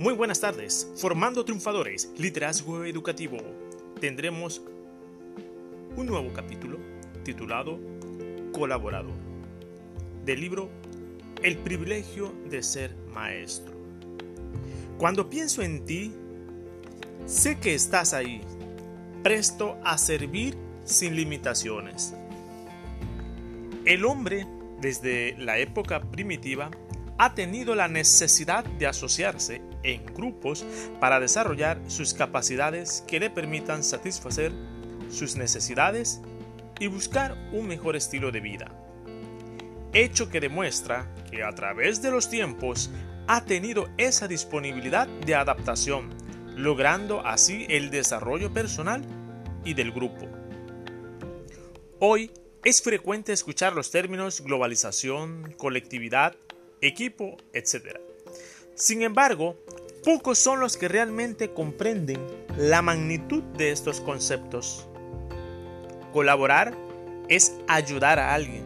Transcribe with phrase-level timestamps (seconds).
[0.00, 0.88] Muy buenas tardes.
[0.96, 3.36] Formando triunfadores, liderazgo educativo.
[4.00, 4.62] Tendremos
[5.94, 6.78] un nuevo capítulo
[7.22, 7.78] titulado
[8.50, 9.12] Colaborador
[10.24, 10.70] del libro
[11.42, 13.74] El privilegio de ser maestro.
[14.96, 16.14] Cuando pienso en ti,
[17.26, 18.40] sé que estás ahí,
[19.22, 22.14] presto a servir sin limitaciones.
[23.84, 24.46] El hombre,
[24.80, 26.70] desde la época primitiva,
[27.18, 30.64] ha tenido la necesidad de asociarse en grupos
[31.00, 34.52] para desarrollar sus capacidades que le permitan satisfacer
[35.10, 36.20] sus necesidades
[36.78, 38.72] y buscar un mejor estilo de vida.
[39.92, 42.90] Hecho que demuestra que a través de los tiempos
[43.26, 46.10] ha tenido esa disponibilidad de adaptación,
[46.56, 49.04] logrando así el desarrollo personal
[49.64, 50.26] y del grupo.
[51.98, 52.30] Hoy
[52.64, 56.34] es frecuente escuchar los términos globalización, colectividad,
[56.80, 57.98] equipo, etc.
[58.74, 59.56] Sin embargo,
[60.04, 62.18] pocos son los que realmente comprenden
[62.56, 64.86] la magnitud de estos conceptos.
[66.12, 66.74] Colaborar
[67.28, 68.64] es ayudar a alguien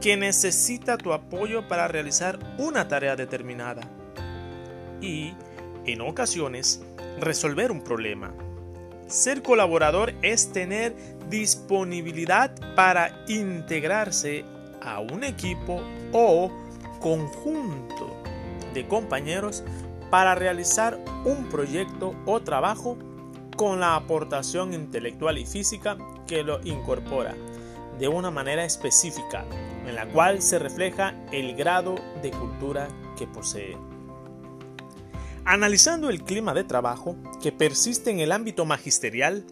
[0.00, 3.82] que necesita tu apoyo para realizar una tarea determinada
[5.00, 5.34] y,
[5.84, 6.82] en ocasiones,
[7.20, 8.32] resolver un problema.
[9.06, 10.94] Ser colaborador es tener
[11.28, 14.44] disponibilidad para integrarse
[14.80, 15.82] a un equipo
[16.12, 16.50] o
[17.00, 18.16] conjunto
[18.72, 19.64] de compañeros
[20.10, 22.98] para realizar un proyecto o trabajo
[23.56, 27.34] con la aportación intelectual y física que lo incorpora
[27.98, 29.44] de una manera específica
[29.86, 33.76] en la cual se refleja el grado de cultura que posee.
[35.44, 39.44] Analizando el clima de trabajo que persiste en el ámbito magisterial,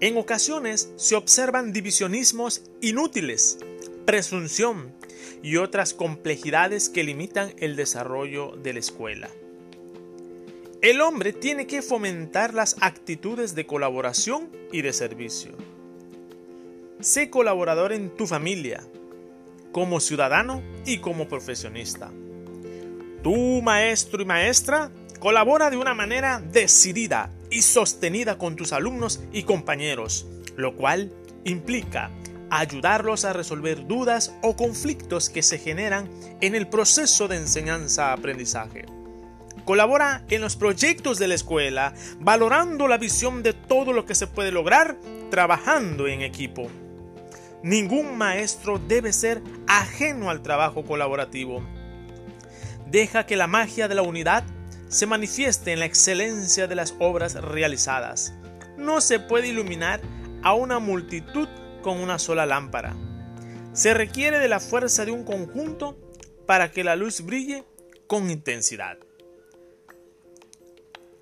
[0.00, 3.58] en ocasiones se observan divisionismos inútiles,
[4.04, 4.92] presunción,
[5.42, 9.28] y otras complejidades que limitan el desarrollo de la escuela.
[10.84, 15.52] El hombre tiene que fomentar las actitudes de colaboración y de servicio.
[17.00, 18.82] Sé colaborador en tu familia,
[19.72, 22.12] como ciudadano y como profesionista.
[23.22, 24.90] Tu maestro y maestra
[25.20, 31.10] colabora de una manera decidida y sostenida con tus alumnos y compañeros, lo cual
[31.44, 32.10] implica
[32.50, 36.10] ayudarlos a resolver dudas o conflictos que se generan
[36.42, 38.84] en el proceso de enseñanza-aprendizaje.
[39.64, 44.26] Colabora en los proyectos de la escuela, valorando la visión de todo lo que se
[44.26, 44.98] puede lograr
[45.30, 46.70] trabajando en equipo.
[47.62, 51.62] Ningún maestro debe ser ajeno al trabajo colaborativo.
[52.90, 54.44] Deja que la magia de la unidad
[54.88, 58.34] se manifieste en la excelencia de las obras realizadas.
[58.76, 60.02] No se puede iluminar
[60.42, 61.48] a una multitud
[61.82, 62.94] con una sola lámpara.
[63.72, 65.98] Se requiere de la fuerza de un conjunto
[66.46, 67.64] para que la luz brille
[68.06, 68.98] con intensidad.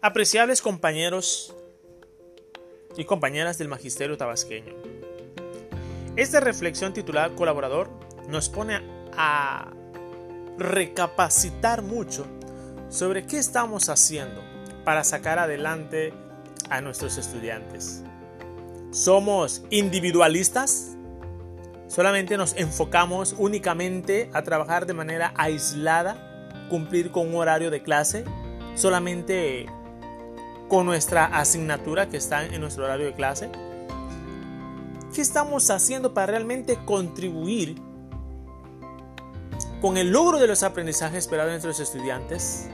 [0.05, 1.55] Apreciables compañeros
[2.97, 4.75] y compañeras del Magisterio Tabasqueño.
[6.17, 7.89] Esta reflexión titulada Colaborador
[8.29, 8.81] nos pone
[9.17, 9.73] a
[10.59, 12.27] recapacitar mucho
[12.89, 14.43] sobre qué estamos haciendo
[14.85, 16.13] para sacar adelante
[16.69, 18.03] a nuestros estudiantes.
[18.91, 20.97] ¿Somos individualistas?
[21.87, 28.25] ¿Solamente nos enfocamos únicamente a trabajar de manera aislada, cumplir con un horario de clase?
[28.75, 29.69] ¿Solamente
[30.73, 33.51] con nuestra asignatura que está en nuestro horario de clase?
[35.15, 37.77] ¿Qué estamos haciendo para realmente contribuir
[39.83, 42.71] con el logro de los aprendizajes esperados de nuestros estudiantes?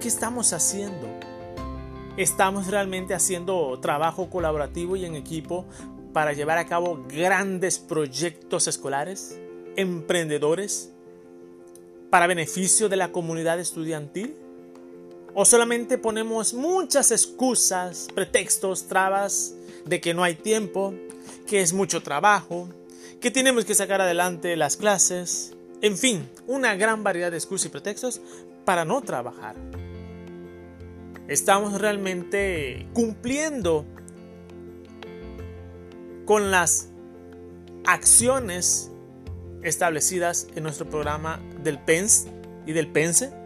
[0.00, 1.06] ¿Qué estamos haciendo?
[2.16, 5.66] estamos realmente haciendo trabajo colaborativo y en equipo
[6.12, 9.38] para llevar a cabo grandes proyectos escolares,
[9.76, 10.90] emprendedores,
[12.10, 14.34] para beneficio de la comunidad estudiantil?
[15.34, 20.94] ¿O solamente ponemos muchas excusas, pretextos, trabas de que no hay tiempo,
[21.46, 22.68] que es mucho trabajo,
[23.20, 25.52] que tenemos que sacar adelante las clases?
[25.82, 28.20] En fin, una gran variedad de excusas y pretextos
[28.64, 29.56] para no trabajar
[31.28, 33.86] estamos realmente cumpliendo
[36.24, 36.88] con las
[37.86, 38.90] acciones
[39.62, 42.26] establecidas en nuestro programa del PENS
[42.66, 43.43] y del PENSE?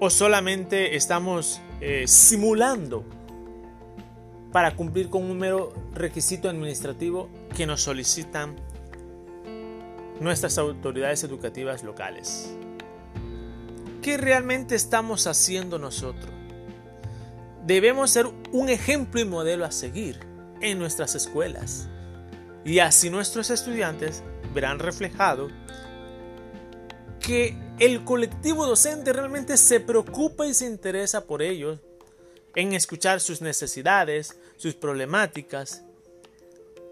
[0.00, 3.04] ¿O solamente estamos eh, simulando
[4.50, 8.56] para cumplir con un mero requisito administrativo que nos solicitan
[10.20, 12.54] nuestras autoridades educativas locales?
[14.02, 16.32] ¿Qué realmente estamos haciendo nosotros?
[17.64, 20.18] Debemos ser un ejemplo y modelo a seguir
[20.60, 21.88] en nuestras escuelas.
[22.64, 25.48] Y así nuestros estudiantes verán reflejado
[27.26, 31.80] que el colectivo docente realmente se preocupa y se interesa por ellos,
[32.54, 35.82] en escuchar sus necesidades, sus problemáticas,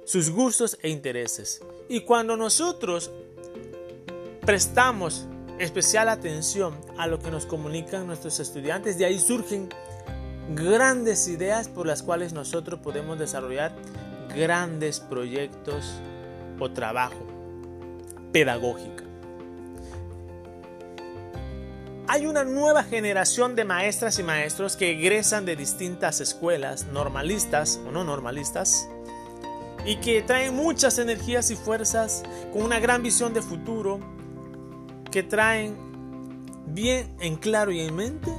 [0.04, 1.60] sus gustos e intereses.
[1.88, 3.10] Y cuando nosotros
[4.44, 5.26] prestamos
[5.58, 9.68] especial atención a lo que nos comunican nuestros estudiantes, de ahí surgen
[10.54, 13.72] grandes ideas por las cuales nosotros podemos desarrollar
[14.34, 15.84] grandes proyectos
[16.58, 17.26] o trabajo
[18.32, 19.01] pedagógico.
[22.12, 27.90] Hay una nueva generación de maestras y maestros que egresan de distintas escuelas, normalistas o
[27.90, 28.86] no normalistas,
[29.86, 32.22] y que traen muchas energías y fuerzas
[32.52, 33.98] con una gran visión de futuro,
[35.10, 35.74] que traen
[36.66, 38.30] bien en claro y en mente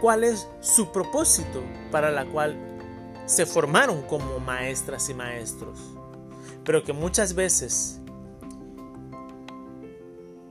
[0.00, 2.56] cuál es su propósito para la cual
[3.26, 5.80] se formaron como maestras y maestros,
[6.62, 7.98] pero que muchas veces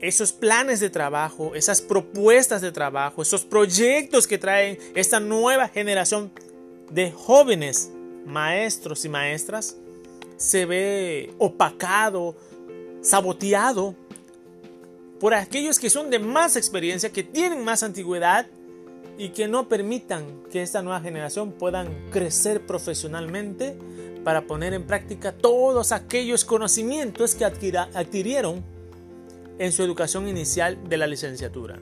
[0.00, 6.30] esos planes de trabajo, esas propuestas de trabajo, esos proyectos que traen esta nueva generación
[6.90, 7.90] de jóvenes
[8.26, 9.76] maestros y maestras,
[10.36, 12.36] se ve opacado,
[13.00, 13.94] saboteado
[15.18, 18.46] por aquellos que son de más experiencia, que tienen más antigüedad
[19.16, 23.78] y que no permitan que esta nueva generación puedan crecer profesionalmente
[24.24, 28.75] para poner en práctica todos aquellos conocimientos que adquirieron
[29.58, 31.78] en su educación inicial de la licenciatura.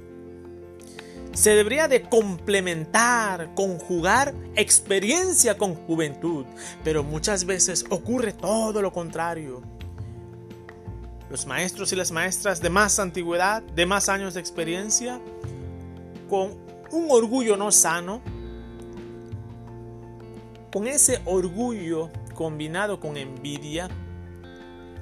[1.35, 6.47] Se debería de complementar, conjugar experiencia con juventud,
[6.85, 9.61] pero muchas veces ocurre todo lo contrario.
[11.29, 15.21] Los maestros y las maestras de más antigüedad, de más años de experiencia,
[16.31, 16.57] con
[16.93, 18.23] un orgullo no sano,
[20.73, 23.89] con ese orgullo combinado con envidia,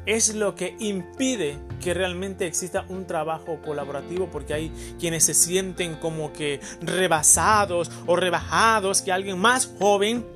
[0.06, 5.96] es lo que impide que realmente exista un trabajo colaborativo porque hay quienes se sienten
[5.96, 10.26] como que rebasados o rebajados, que alguien más joven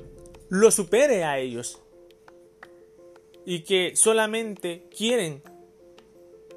[0.49, 1.81] lo supere a ellos
[3.45, 5.41] y que solamente quieren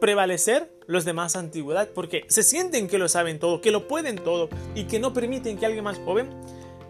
[0.00, 4.16] prevalecer los de más antigüedad porque se sienten que lo saben todo, que lo pueden
[4.16, 6.30] todo y que no permiten que alguien más joven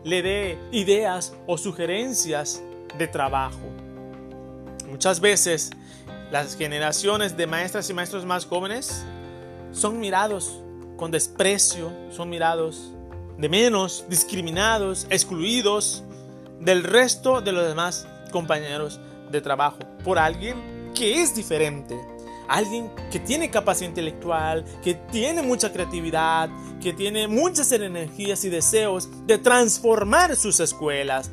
[0.05, 2.62] le dé ideas o sugerencias
[2.96, 3.61] de trabajo.
[4.88, 5.70] Muchas veces
[6.30, 9.04] las generaciones de maestras y maestros más jóvenes
[9.72, 10.62] son mirados
[10.96, 12.92] con desprecio, son mirados
[13.36, 16.04] de menos, discriminados, excluidos
[16.60, 19.00] del resto de los demás compañeros
[19.30, 19.78] de trabajo.
[20.04, 21.98] Por alguien que es diferente,
[22.48, 26.50] alguien que tiene capacidad intelectual, que tiene mucha creatividad,
[26.80, 31.30] que tiene muchas energías y deseos de transformar sus escuelas,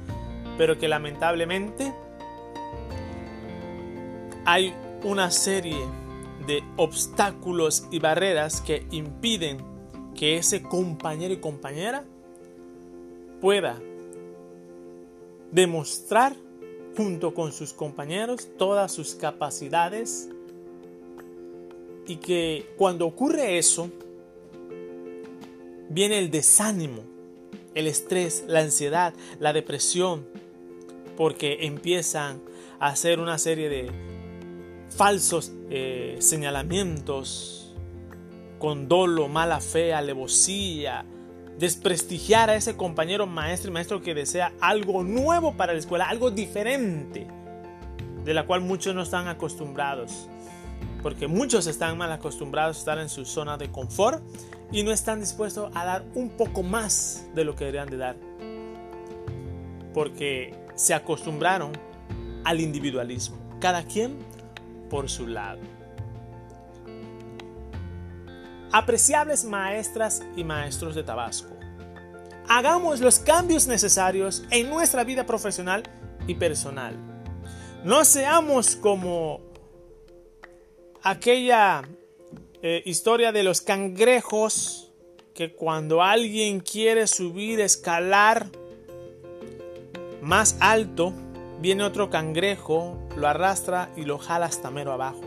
[0.58, 1.94] pero que lamentablemente
[4.46, 4.74] hay
[5.04, 5.86] una serie
[6.46, 9.58] de obstáculos y barreras que impiden
[10.16, 12.06] que ese compañero y compañera
[13.42, 13.80] pueda
[15.52, 16.36] demostrar
[16.96, 20.30] junto con sus compañeros todas sus capacidades
[22.08, 23.92] y que cuando ocurre eso
[25.90, 27.04] viene el desánimo,
[27.76, 30.26] el estrés, la ansiedad, la depresión,
[31.16, 32.42] porque empiezan
[32.80, 34.17] a hacer una serie de
[34.98, 37.76] falsos eh, señalamientos,
[38.58, 41.06] con dolo, mala fe, alevosía,
[41.60, 46.32] desprestigiar a ese compañero maestro y maestro que desea algo nuevo para la escuela, algo
[46.32, 47.28] diferente,
[48.26, 50.28] de la cual muchos no están acostumbrados.
[51.04, 54.24] Porque muchos están mal acostumbrados a estar en su zona de confort
[54.72, 58.18] y no están dispuestos a dar un poco más de lo que deberían de dar.
[59.94, 61.72] Porque se acostumbraron
[62.44, 63.38] al individualismo.
[63.60, 64.18] Cada quien
[64.90, 65.62] por su lado.
[68.72, 71.56] Apreciables maestras y maestros de Tabasco,
[72.48, 75.84] hagamos los cambios necesarios en nuestra vida profesional
[76.28, 76.96] y personal.
[77.84, 79.42] No seamos como
[81.02, 81.84] aquella
[82.62, 84.92] eh, historia de los cangrejos
[85.34, 88.48] que cuando alguien quiere subir, escalar
[90.22, 91.14] más alto,
[91.60, 95.22] Viene otro cangrejo, lo arrastra y lo jala hasta mero abajo.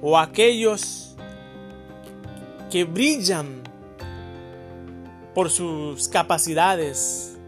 [0.00, 1.14] O aquellos
[2.70, 3.62] que brillan
[5.34, 7.38] por sus capacidades,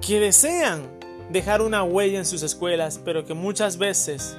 [0.00, 0.88] que desean
[1.30, 4.36] dejar una huella en sus escuelas, pero que muchas veces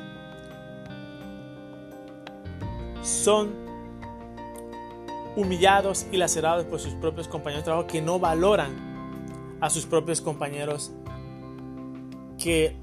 [3.01, 3.65] son
[5.35, 10.21] humillados y lacerados por sus propios compañeros de trabajo que no valoran a sus propios
[10.21, 10.91] compañeros
[12.45, 12.75] que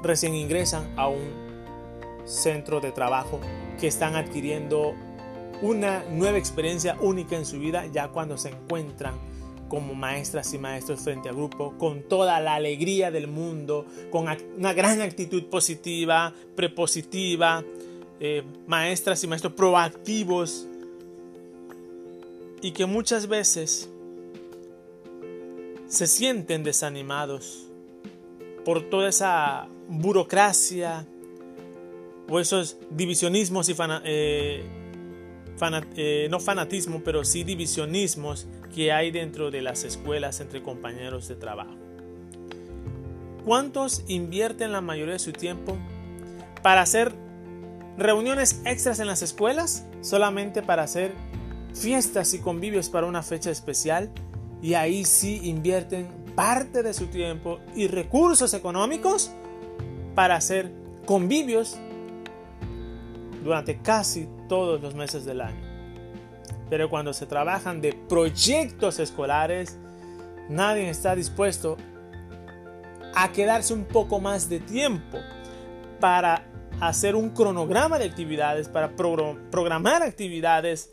[0.00, 1.48] recién ingresan a un
[2.24, 3.40] centros de trabajo
[3.80, 4.94] que están adquiriendo
[5.60, 9.16] una nueva experiencia única en su vida ya cuando se encuentran
[9.68, 14.72] como maestras y maestros frente al grupo, con toda la alegría del mundo, con una
[14.72, 17.64] gran actitud positiva, prepositiva,
[18.20, 20.68] eh, maestras y maestros proactivos,
[22.62, 23.90] y que muchas veces
[25.88, 27.67] se sienten desanimados
[28.68, 31.06] por toda esa burocracia
[32.28, 34.62] o esos divisionismos y eh,
[35.96, 41.36] eh, no fanatismo, pero sí divisionismos que hay dentro de las escuelas entre compañeros de
[41.36, 41.74] trabajo.
[43.46, 45.78] ¿Cuántos invierten la mayoría de su tiempo
[46.62, 47.14] para hacer
[47.96, 51.12] reuniones extras en las escuelas solamente para hacer
[51.72, 54.10] fiestas y convivios para una fecha especial?
[54.60, 59.32] Y ahí sí invierten parte de su tiempo y recursos económicos
[60.14, 60.70] para hacer
[61.04, 61.76] convivios
[63.42, 65.60] durante casi todos los meses del año.
[66.70, 69.80] Pero cuando se trabajan de proyectos escolares,
[70.48, 71.76] nadie está dispuesto
[73.16, 75.18] a quedarse un poco más de tiempo
[75.98, 76.46] para
[76.78, 80.92] hacer un cronograma de actividades, para programar actividades,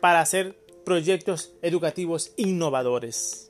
[0.00, 3.49] para hacer proyectos educativos innovadores.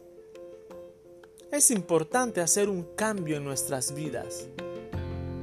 [1.53, 4.47] Es importante hacer un cambio en nuestras vidas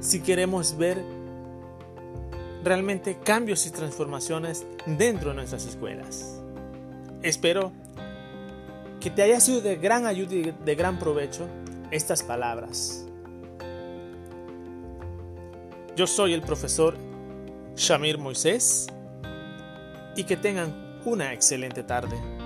[0.00, 1.04] si queremos ver
[2.64, 6.40] realmente cambios y transformaciones dentro de nuestras escuelas.
[7.22, 7.72] Espero
[9.00, 11.46] que te haya sido de gran ayuda y de gran provecho
[11.90, 13.04] estas palabras.
[15.94, 16.96] Yo soy el profesor
[17.76, 18.86] Shamir Moisés
[20.16, 22.37] y que tengan una excelente tarde.